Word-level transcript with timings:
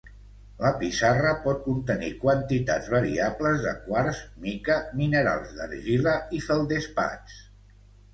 La 0.61 0.69
pissarra 0.83 1.33
pot 1.41 1.57
contenir 1.65 2.07
quantitats 2.23 2.87
variables 2.93 3.59
de 3.65 3.73
quars, 3.83 4.21
mica, 4.47 4.79
minerals 5.03 5.53
d'argila 5.61 6.15
i 6.39 6.41
feldespats. 6.47 7.37